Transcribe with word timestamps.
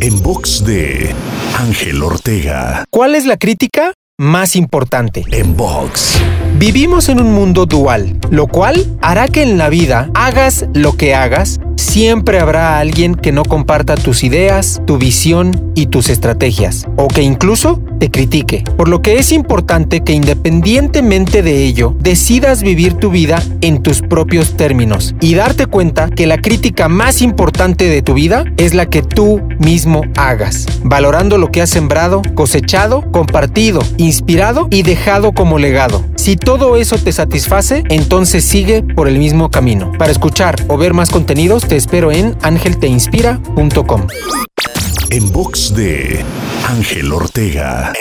En 0.00 0.22
box 0.22 0.64
de 0.64 1.14
Ángel 1.58 2.02
Ortega. 2.02 2.84
¿Cuál 2.90 3.14
es 3.14 3.26
la 3.26 3.36
crítica 3.36 3.92
más 4.18 4.56
importante? 4.56 5.24
En 5.30 5.56
box. 5.56 6.18
Vivimos 6.60 7.08
en 7.08 7.22
un 7.22 7.32
mundo 7.32 7.64
dual, 7.64 8.18
lo 8.28 8.46
cual 8.46 8.84
hará 9.00 9.28
que 9.28 9.42
en 9.42 9.56
la 9.56 9.70
vida 9.70 10.10
hagas 10.12 10.66
lo 10.74 10.92
que 10.92 11.14
hagas, 11.14 11.58
siempre 11.76 12.38
habrá 12.38 12.78
alguien 12.78 13.14
que 13.14 13.32
no 13.32 13.44
comparta 13.44 13.94
tus 13.94 14.24
ideas, 14.24 14.82
tu 14.86 14.98
visión 14.98 15.72
y 15.74 15.86
tus 15.86 16.10
estrategias, 16.10 16.86
o 16.96 17.08
que 17.08 17.22
incluso 17.22 17.80
te 17.98 18.10
critique. 18.10 18.62
Por 18.76 18.88
lo 18.88 19.00
que 19.00 19.18
es 19.18 19.32
importante 19.32 20.02
que 20.02 20.12
independientemente 20.12 21.42
de 21.42 21.64
ello, 21.64 21.96
decidas 21.98 22.62
vivir 22.62 22.92
tu 22.92 23.10
vida 23.10 23.42
en 23.62 23.82
tus 23.82 24.02
propios 24.02 24.54
términos 24.58 25.14
y 25.22 25.36
darte 25.36 25.64
cuenta 25.64 26.10
que 26.10 26.26
la 26.26 26.36
crítica 26.36 26.90
más 26.90 27.22
importante 27.22 27.86
de 27.86 28.02
tu 28.02 28.12
vida 28.12 28.44
es 28.58 28.74
la 28.74 28.84
que 28.84 29.00
tú 29.00 29.40
mismo 29.58 30.02
hagas, 30.14 30.66
valorando 30.84 31.38
lo 31.38 31.50
que 31.50 31.62
has 31.62 31.70
sembrado, 31.70 32.20
cosechado, 32.34 33.10
compartido, 33.12 33.80
inspirado 33.96 34.68
y 34.70 34.82
dejado 34.82 35.32
como 35.32 35.58
legado. 35.58 36.04
Si 36.20 36.36
todo 36.36 36.76
eso 36.76 36.98
te 36.98 37.12
satisface, 37.12 37.82
entonces 37.88 38.44
sigue 38.44 38.82
por 38.82 39.08
el 39.08 39.18
mismo 39.18 39.50
camino. 39.50 39.90
Para 39.98 40.12
escuchar 40.12 40.54
o 40.68 40.76
ver 40.76 40.92
más 40.92 41.08
contenidos, 41.08 41.66
te 41.66 41.76
espero 41.76 42.12
en 42.12 42.36
angelteinspira.com. 42.42 44.06
En 45.08 45.32
box 45.32 45.74
de 45.74 46.22
Ángel 46.68 47.10
Ortega. 47.10 47.94